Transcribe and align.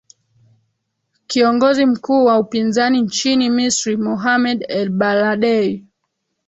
kiongozi 1.27 1.85
mkuu 1.85 2.25
wa 2.25 2.39
upinzani 2.39 3.01
nchini 3.01 3.49
misri 3.49 3.97
mohamed 3.97 4.65
elbaladei 4.69 5.85